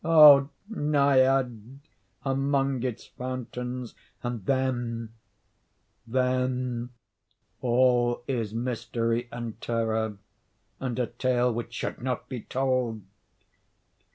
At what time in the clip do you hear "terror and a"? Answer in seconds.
9.61-11.05